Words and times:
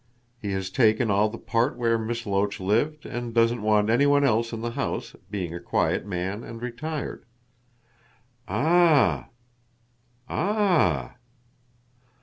He 0.41 0.53
has 0.53 0.71
taken 0.71 1.11
all 1.11 1.29
the 1.29 1.37
part 1.37 1.77
where 1.77 1.99
Miss 1.99 2.25
Loach 2.25 2.59
lived, 2.59 3.05
and 3.05 3.35
doesn't 3.35 3.61
want 3.61 3.87
anyone 3.91 4.23
else 4.23 4.51
in 4.51 4.61
the 4.61 4.71
house, 4.71 5.15
being 5.29 5.53
a 5.53 5.59
quiet 5.59 6.07
man 6.07 6.43
and 6.43 6.59
retired." 6.59 7.23
"Ah! 8.47 9.27
Ah! 10.27 11.17